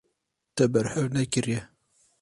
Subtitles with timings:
[0.55, 1.61] Te berhev nekiriye.